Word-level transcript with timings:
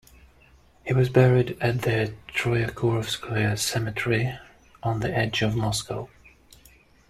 He 0.83 0.93
was 0.95 1.09
buried 1.09 1.59
at 1.61 1.83
the 1.83 2.15
Troyekurovskoye 2.29 3.55
Cemetery 3.59 4.33
on 4.81 4.99
the 5.01 5.15
edge 5.15 5.43
of 5.43 5.55
Moscow. 5.55 6.09